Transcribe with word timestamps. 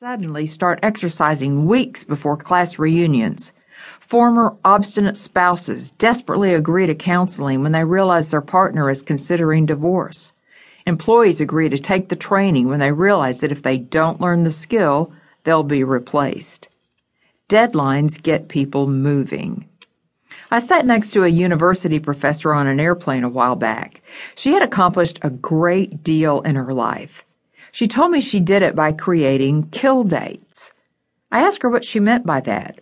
suddenly 0.00 0.46
start 0.46 0.78
exercising 0.82 1.66
weeks 1.66 2.04
before 2.04 2.34
class 2.34 2.78
reunions. 2.78 3.52
Former 3.98 4.56
obstinate 4.64 5.14
spouses 5.14 5.90
desperately 5.90 6.54
agree 6.54 6.86
to 6.86 6.94
counseling 6.94 7.62
when 7.62 7.72
they 7.72 7.84
realize 7.84 8.30
their 8.30 8.40
partner 8.40 8.88
is 8.88 9.02
considering 9.02 9.66
divorce. 9.66 10.32
Employees 10.86 11.38
agree 11.38 11.68
to 11.68 11.76
take 11.76 12.08
the 12.08 12.16
training 12.16 12.66
when 12.66 12.80
they 12.80 12.92
realize 12.92 13.40
that 13.40 13.52
if 13.52 13.60
they 13.60 13.76
don't 13.76 14.22
learn 14.22 14.44
the 14.44 14.50
skill, 14.50 15.12
they'll 15.44 15.64
be 15.64 15.84
replaced. 15.84 16.70
Deadlines 17.50 18.22
get 18.22 18.48
people 18.48 18.86
moving. 18.86 19.68
I 20.50 20.60
sat 20.60 20.86
next 20.86 21.10
to 21.10 21.24
a 21.24 21.28
university 21.28 22.00
professor 22.00 22.54
on 22.54 22.66
an 22.66 22.80
airplane 22.80 23.22
a 23.22 23.28
while 23.28 23.54
back. 23.54 24.00
She 24.34 24.54
had 24.54 24.62
accomplished 24.62 25.18
a 25.20 25.28
great 25.28 26.02
deal 26.02 26.40
in 26.40 26.54
her 26.54 26.72
life. 26.72 27.26
She 27.72 27.86
told 27.86 28.10
me 28.10 28.20
she 28.20 28.40
did 28.40 28.62
it 28.62 28.74
by 28.74 28.92
creating 28.92 29.70
kill 29.70 30.04
dates. 30.04 30.72
I 31.30 31.40
asked 31.40 31.62
her 31.62 31.70
what 31.70 31.84
she 31.84 32.00
meant 32.00 32.26
by 32.26 32.40
that. 32.40 32.80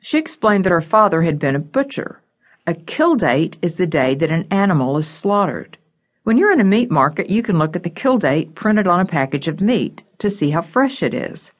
She 0.00 0.18
explained 0.18 0.64
that 0.64 0.72
her 0.72 0.80
father 0.80 1.22
had 1.22 1.38
been 1.38 1.56
a 1.56 1.60
butcher. 1.60 2.20
A 2.66 2.74
kill 2.74 3.16
date 3.16 3.56
is 3.62 3.76
the 3.76 3.86
day 3.86 4.14
that 4.14 4.30
an 4.30 4.46
animal 4.50 4.98
is 4.98 5.06
slaughtered. 5.06 5.78
When 6.24 6.36
you're 6.36 6.52
in 6.52 6.60
a 6.60 6.64
meat 6.64 6.90
market, 6.90 7.30
you 7.30 7.42
can 7.42 7.58
look 7.58 7.74
at 7.74 7.82
the 7.82 7.90
kill 7.90 8.18
date 8.18 8.54
printed 8.54 8.86
on 8.86 9.00
a 9.00 9.06
package 9.06 9.48
of 9.48 9.62
meat 9.62 10.04
to 10.18 10.28
see 10.28 10.50
how 10.50 10.60
fresh 10.60 11.02
it 11.02 11.14
is. 11.14 11.52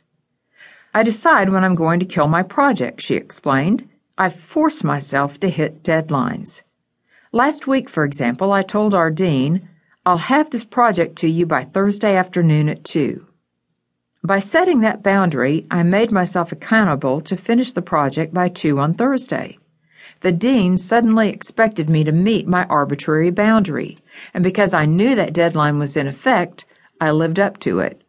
I 0.92 1.02
decide 1.02 1.48
when 1.48 1.64
I'm 1.64 1.74
going 1.74 2.00
to 2.00 2.06
kill 2.06 2.28
my 2.28 2.42
project, 2.42 3.00
she 3.00 3.14
explained. 3.14 3.88
I 4.18 4.28
force 4.28 4.84
myself 4.84 5.40
to 5.40 5.48
hit 5.48 5.82
deadlines. 5.82 6.62
Last 7.32 7.66
week, 7.66 7.88
for 7.88 8.04
example, 8.04 8.52
I 8.52 8.62
told 8.62 8.94
our 8.94 9.10
dean, 9.10 9.68
I'll 10.08 10.16
have 10.16 10.48
this 10.48 10.64
project 10.64 11.16
to 11.16 11.28
you 11.28 11.44
by 11.44 11.64
Thursday 11.64 12.16
afternoon 12.16 12.70
at 12.70 12.82
2. 12.82 13.26
By 14.24 14.38
setting 14.38 14.80
that 14.80 15.02
boundary, 15.02 15.66
I 15.70 15.82
made 15.82 16.10
myself 16.10 16.50
accountable 16.50 17.20
to 17.20 17.36
finish 17.36 17.72
the 17.72 17.82
project 17.82 18.32
by 18.32 18.48
2 18.48 18.78
on 18.78 18.94
Thursday. 18.94 19.58
The 20.20 20.32
dean 20.32 20.78
suddenly 20.78 21.28
expected 21.28 21.90
me 21.90 22.04
to 22.04 22.10
meet 22.12 22.48
my 22.48 22.64
arbitrary 22.70 23.30
boundary, 23.30 23.98
and 24.32 24.42
because 24.42 24.72
I 24.72 24.86
knew 24.86 25.14
that 25.14 25.34
deadline 25.34 25.78
was 25.78 25.94
in 25.94 26.06
effect, 26.06 26.64
I 26.98 27.10
lived 27.10 27.38
up 27.38 27.58
to 27.58 27.80
it. 27.80 28.00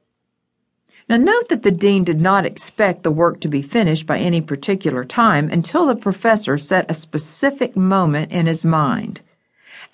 Now 1.09 1.17
note 1.17 1.49
that 1.49 1.63
the 1.63 1.69
dean 1.69 2.05
did 2.05 2.21
not 2.21 2.45
expect 2.45 3.03
the 3.03 3.11
work 3.11 3.41
to 3.41 3.49
be 3.49 3.61
finished 3.61 4.07
by 4.07 4.19
any 4.19 4.39
particular 4.39 5.03
time 5.03 5.49
until 5.49 5.85
the 5.85 5.97
professor 5.97 6.57
set 6.57 6.89
a 6.89 6.93
specific 6.93 7.75
moment 7.75 8.31
in 8.31 8.45
his 8.45 8.63
mind. 8.63 9.19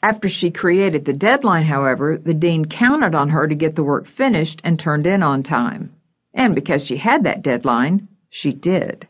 After 0.06 0.30
she 0.30 0.52
created 0.52 1.06
the 1.06 1.14
deadline, 1.14 1.64
however, 1.64 2.16
the 2.16 2.36
dean 2.36 2.66
counted 2.66 3.16
on 3.16 3.30
her 3.30 3.48
to 3.48 3.56
get 3.56 3.74
the 3.74 3.84
work 3.84 4.06
finished 4.06 4.62
and 4.64 4.78
turned 4.78 5.08
in 5.08 5.24
on 5.24 5.42
time. 5.42 5.96
And 6.32 6.54
because 6.54 6.86
she 6.86 6.98
had 6.98 7.24
that 7.24 7.42
deadline, 7.42 8.08
she 8.30 8.54
did. 8.54 9.08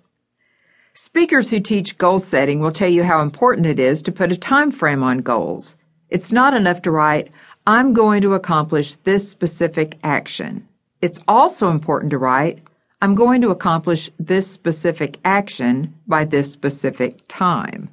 Speakers 0.94 1.50
who 1.50 1.60
teach 1.60 1.98
goal 1.98 2.18
setting 2.20 2.62
will 2.62 2.72
tell 2.72 2.88
you 2.88 3.04
how 3.04 3.22
important 3.22 3.68
it 3.68 3.78
is 3.78 4.02
to 4.04 4.14
put 4.14 4.32
a 4.32 4.38
time 4.38 4.72
frame 4.72 5.04
on 5.04 5.18
goals. 5.18 5.76
It's 6.08 6.32
not 6.32 6.54
enough 6.54 6.82
to 6.84 6.92
write, 6.92 7.30
I'm 7.68 7.92
going 7.92 8.22
to 8.22 8.34
accomplish 8.34 8.96
this 8.96 9.30
specific 9.30 9.98
action. 10.02 10.66
It's 11.02 11.20
also 11.28 11.72
important 11.72 12.12
to 12.12 12.18
write, 12.18 12.60
I'm 13.02 13.16
going 13.16 13.42
to 13.42 13.50
accomplish 13.50 14.10
this 14.18 14.50
specific 14.50 15.18
action 15.26 15.94
by 16.08 16.24
this 16.24 16.50
specific 16.54 17.20
time. 17.28 17.90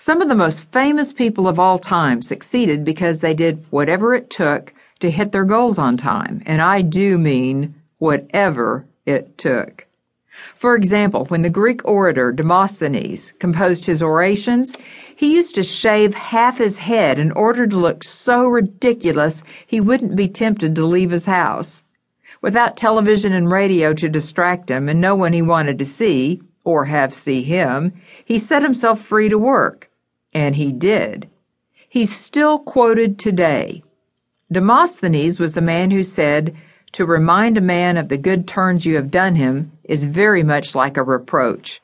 Some 0.00 0.22
of 0.22 0.28
the 0.28 0.36
most 0.36 0.70
famous 0.70 1.12
people 1.12 1.48
of 1.48 1.58
all 1.58 1.76
time 1.76 2.22
succeeded 2.22 2.84
because 2.84 3.20
they 3.20 3.34
did 3.34 3.64
whatever 3.70 4.14
it 4.14 4.30
took 4.30 4.72
to 5.00 5.10
hit 5.10 5.32
their 5.32 5.44
goals 5.44 5.76
on 5.76 5.96
time, 5.96 6.40
and 6.46 6.62
I 6.62 6.82
do 6.82 7.18
mean 7.18 7.74
whatever 7.98 8.86
it 9.06 9.36
took. 9.36 9.86
For 10.54 10.76
example, 10.76 11.24
when 11.24 11.42
the 11.42 11.50
Greek 11.50 11.84
orator 11.84 12.30
Demosthenes 12.30 13.32
composed 13.40 13.86
his 13.86 14.00
orations, 14.00 14.76
he 15.16 15.34
used 15.34 15.56
to 15.56 15.64
shave 15.64 16.14
half 16.14 16.58
his 16.58 16.78
head 16.78 17.18
in 17.18 17.32
order 17.32 17.66
to 17.66 17.76
look 17.76 18.04
so 18.04 18.46
ridiculous 18.46 19.42
he 19.66 19.80
wouldn't 19.80 20.14
be 20.14 20.28
tempted 20.28 20.76
to 20.76 20.86
leave 20.86 21.10
his 21.10 21.26
house. 21.26 21.82
Without 22.40 22.76
television 22.76 23.32
and 23.32 23.50
radio 23.50 23.92
to 23.94 24.08
distract 24.08 24.70
him 24.70 24.88
and 24.88 25.00
no 25.00 25.16
one 25.16 25.32
he 25.32 25.42
wanted 25.42 25.76
to 25.80 25.84
see, 25.84 26.40
or 26.62 26.84
have 26.84 27.12
see 27.12 27.42
him, 27.42 27.92
he 28.24 28.38
set 28.38 28.62
himself 28.62 29.00
free 29.00 29.28
to 29.28 29.38
work. 29.38 29.87
And 30.32 30.56
he 30.56 30.72
did. 30.72 31.28
He's 31.88 32.14
still 32.14 32.58
quoted 32.58 33.18
today. 33.18 33.82
Demosthenes 34.50 35.38
was 35.38 35.54
the 35.54 35.60
man 35.60 35.90
who 35.90 36.02
said, 36.02 36.56
To 36.92 37.04
remind 37.04 37.58
a 37.58 37.62
man 37.62 37.96
of 37.96 38.08
the 38.08 38.18
good 38.18 38.46
turns 38.46 38.86
you 38.86 38.96
have 38.96 39.10
done 39.10 39.36
him 39.36 39.72
is 39.84 40.04
very 40.04 40.42
much 40.42 40.74
like 40.74 40.96
a 40.96 41.02
reproach. 41.02 41.80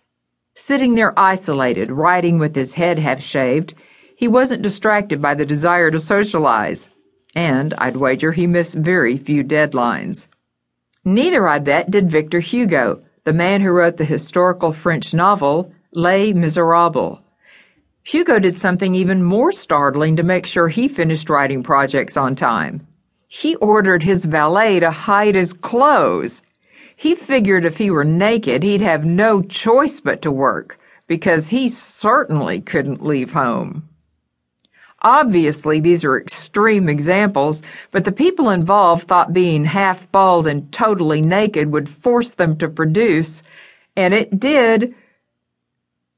Sitting 0.55 0.95
there 0.95 1.19
isolated, 1.19 1.91
writing 1.91 2.39
with 2.39 2.55
his 2.55 2.75
head 2.75 2.99
half 2.99 3.21
shaved, 3.21 3.75
he 4.17 4.29
wasn't 4.29 4.63
distracted 4.63 5.21
by 5.21 5.35
the 5.35 5.45
desire 5.45 5.91
to 5.91 5.99
socialize. 5.99 6.89
And 7.35 7.75
I'd 7.79 7.97
wager 7.97 8.33
he 8.33 8.47
missed 8.47 8.75
very 8.75 9.17
few 9.17 9.43
deadlines. 9.43 10.29
Neither, 11.05 11.49
I 11.49 11.59
bet, 11.59 11.91
did 11.91 12.11
Victor 12.11 12.41
Hugo, 12.41 13.03
the 13.25 13.33
man 13.33 13.61
who 13.61 13.71
wrote 13.71 13.97
the 13.97 14.05
historical 14.05 14.73
French 14.73 15.13
novel 15.13 15.73
Les 15.93 16.33
Miserables. 16.33 17.19
Hugo 18.07 18.39
did 18.39 18.59
something 18.59 18.95
even 18.95 19.23
more 19.23 19.51
startling 19.51 20.17
to 20.17 20.23
make 20.23 20.45
sure 20.45 20.69
he 20.69 20.89
finished 20.89 21.31
writing 21.31 21.63
projects 21.63 22.19
on 22.19 22.35
time. 22.35 22.87
He 23.29 23.57
ordered 23.57 24.03
his 24.03 24.27
valet 24.27 24.81
to 24.81 24.91
hide 24.91 25.35
his 25.35 25.55
clothes. 25.55 26.43
He 26.95 27.15
figured 27.15 27.65
if 27.65 27.79
he 27.79 27.91
were 27.91 28.05
naked, 28.05 28.63
he'd 28.63 28.83
have 28.83 29.07
no 29.07 29.41
choice 29.41 30.01
but 30.01 30.21
to 30.21 30.31
work, 30.31 30.79
because 31.07 31.49
he 31.49 31.67
certainly 31.67 32.61
couldn't 32.61 33.03
leave 33.03 33.33
home. 33.33 33.89
Obviously, 35.01 35.81
these 35.81 36.05
are 36.05 36.19
extreme 36.19 36.91
examples, 36.91 37.63
but 37.91 38.05
the 38.05 38.13
people 38.13 38.51
involved 38.51 39.09
thought 39.09 39.33
being 39.33 39.65
half 39.65 40.11
bald 40.13 40.47
and 40.47 40.71
totally 40.71 41.23
naked 41.23 41.73
would 41.73 41.89
force 41.89 42.35
them 42.35 42.57
to 42.59 42.69
produce, 42.69 43.43
and 43.97 44.13
it 44.13 44.39
did 44.39 44.95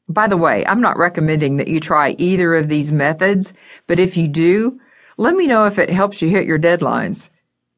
by 0.08 0.28
the 0.28 0.36
way, 0.36 0.64
I'm 0.66 0.80
not 0.80 0.98
recommending 0.98 1.56
that 1.56 1.68
you 1.68 1.80
try 1.80 2.14
either 2.18 2.54
of 2.54 2.68
these 2.68 2.92
methods, 2.92 3.52
but 3.86 3.98
if 3.98 4.16
you 4.16 4.28
do, 4.28 4.80
let 5.16 5.34
me 5.34 5.46
know 5.46 5.66
if 5.66 5.78
it 5.78 5.90
helps 5.90 6.22
you 6.22 6.28
hit 6.28 6.46
your 6.46 6.58
deadlines. 6.58 7.30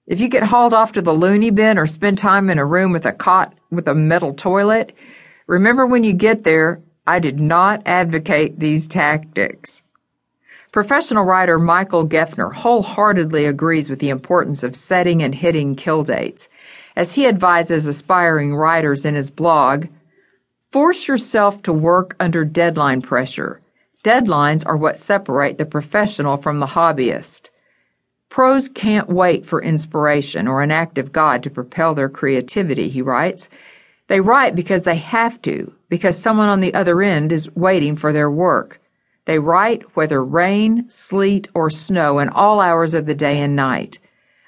If 0.06 0.20
you 0.20 0.28
get 0.28 0.42
hauled 0.42 0.74
off 0.74 0.92
to 0.92 1.02
the 1.02 1.12
loony 1.12 1.50
bin 1.50 1.78
or 1.78 1.86
spend 1.86 2.18
time 2.18 2.50
in 2.50 2.58
a 2.58 2.64
room 2.64 2.92
with 2.92 3.06
a 3.06 3.12
cot 3.12 3.54
with 3.70 3.88
a 3.88 3.94
metal 3.94 4.34
toilet, 4.34 4.94
remember 5.46 5.86
when 5.86 6.04
you 6.04 6.12
get 6.12 6.44
there, 6.44 6.82
I 7.06 7.18
did 7.18 7.40
not 7.40 7.82
advocate 7.86 8.58
these 8.58 8.88
tactics. 8.88 9.82
Professional 10.72 11.24
writer 11.24 11.58
Michael 11.58 12.06
Geffner 12.06 12.52
wholeheartedly 12.52 13.46
agrees 13.46 13.88
with 13.88 14.00
the 14.00 14.10
importance 14.10 14.62
of 14.62 14.76
setting 14.76 15.22
and 15.22 15.34
hitting 15.34 15.76
kill 15.76 16.04
dates. 16.04 16.48
As 16.94 17.14
he 17.14 17.26
advises 17.26 17.86
aspiring 17.86 18.54
writers 18.54 19.06
in 19.06 19.14
his 19.14 19.30
blog, 19.30 19.86
Force 20.70 21.08
yourself 21.08 21.62
to 21.62 21.72
work 21.72 22.14
under 22.20 22.44
deadline 22.44 23.00
pressure. 23.00 23.62
Deadlines 24.04 24.62
are 24.66 24.76
what 24.76 24.98
separate 24.98 25.56
the 25.56 25.64
professional 25.64 26.36
from 26.36 26.60
the 26.60 26.66
hobbyist. 26.66 27.48
Pros 28.28 28.68
can't 28.68 29.08
wait 29.08 29.46
for 29.46 29.62
inspiration 29.62 30.46
or 30.46 30.60
an 30.60 30.70
act 30.70 30.98
of 30.98 31.10
God 31.10 31.42
to 31.42 31.50
propel 31.50 31.94
their 31.94 32.10
creativity, 32.10 32.90
he 32.90 33.00
writes. 33.00 33.48
They 34.08 34.20
write 34.20 34.54
because 34.54 34.82
they 34.82 34.96
have 34.96 35.40
to, 35.42 35.72
because 35.88 36.18
someone 36.18 36.50
on 36.50 36.60
the 36.60 36.74
other 36.74 37.00
end 37.00 37.32
is 37.32 37.50
waiting 37.56 37.96
for 37.96 38.12
their 38.12 38.30
work. 38.30 38.78
They 39.24 39.38
write 39.38 39.96
whether 39.96 40.22
rain, 40.22 40.84
sleet, 40.90 41.48
or 41.54 41.70
snow 41.70 42.18
in 42.18 42.28
all 42.28 42.60
hours 42.60 42.92
of 42.92 43.06
the 43.06 43.14
day 43.14 43.40
and 43.40 43.56
night. 43.56 44.00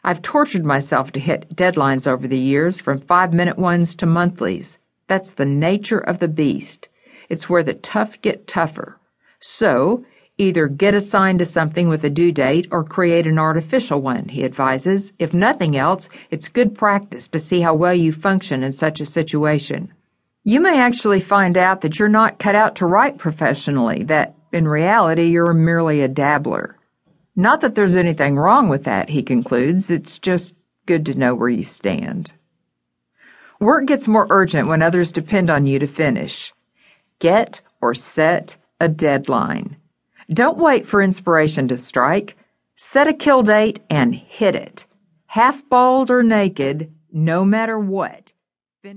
I've 0.04 0.20
tortured 0.20 0.66
myself 0.66 1.12
to 1.12 1.20
hit 1.20 1.56
deadlines 1.56 2.06
over 2.06 2.28
the 2.28 2.37
years, 2.37 2.78
from 2.78 3.00
five 3.00 3.32
minute 3.32 3.58
ones 3.58 3.94
to 3.94 4.04
monthlies. 4.04 4.76
That's 5.11 5.33
the 5.33 5.45
nature 5.45 5.99
of 5.99 6.21
the 6.21 6.29
beast. 6.29 6.89
It's 7.29 7.49
where 7.49 7.65
the 7.65 7.75
tough 7.75 8.21
get 8.21 8.47
tougher. 8.47 8.97
So, 9.41 10.05
either 10.39 10.69
get 10.69 10.95
assigned 10.95 11.41
to 11.41 11.45
something 11.45 11.89
with 11.89 12.05
a 12.05 12.11
due 12.11 12.31
date 12.31 12.69
or 12.71 12.85
create 12.85 13.27
an 13.27 13.37
artificial 13.37 14.01
one, 14.01 14.29
he 14.29 14.45
advises. 14.45 15.12
If 15.19 15.35
nothing 15.35 15.77
else, 15.77 16.09
it's 16.31 16.49
good 16.49 16.77
practice 16.77 17.27
to 17.27 17.41
see 17.41 17.61
how 17.61 17.75
well 17.75 17.93
you 17.93 18.12
function 18.12 18.62
in 18.62 18.73
such 18.73 19.01
a 19.01 19.05
situation. 19.05 19.93
You 20.45 20.61
may 20.61 20.79
actually 20.79 21.19
find 21.19 21.59
out 21.59 21.81
that 21.81 21.99
you're 21.99 22.09
not 22.09 22.39
cut 22.39 22.55
out 22.55 22.77
to 22.77 22.87
write 22.87 23.19
professionally, 23.19 24.05
that 24.05 24.37
in 24.53 24.69
reality 24.69 25.25
you're 25.25 25.53
merely 25.53 26.03
a 26.03 26.07
dabbler. 26.07 26.77
Not 27.35 27.62
that 27.62 27.75
there's 27.75 27.97
anything 27.97 28.37
wrong 28.37 28.69
with 28.69 28.85
that, 28.85 29.09
he 29.09 29.25
concludes, 29.25 29.91
it's 29.91 30.21
just 30.21 30.55
good 30.87 31.05
to 31.07 31.19
know 31.19 31.35
where 31.35 31.49
you 31.49 31.65
stand. 31.65 32.35
Work 33.61 33.85
gets 33.85 34.09
more 34.09 34.27
urgent 34.31 34.69
when 34.69 34.81
others 34.81 35.12
depend 35.12 35.51
on 35.51 35.67
you 35.67 35.79
to 35.81 35.87
finish. 35.87 36.55
Get 37.19 37.61
or 37.83 37.93
set 37.93 38.57
a 38.81 38.89
deadline. 38.89 39.77
Don't 40.31 40.57
wait 40.57 40.87
for 40.87 41.03
inspiration 41.03 41.69
to 41.69 41.77
strike. 41.77 42.39
Set 42.75 43.07
a 43.07 43.12
kill 43.12 43.43
date 43.43 43.81
and 43.91 44.15
hit 44.15 44.55
it. 44.55 44.87
Half 45.27 45.69
bald 45.69 46.11
or 46.11 46.23
naked, 46.23 46.91
no 47.12 47.45
matter 47.45 47.79
what. 47.79 48.33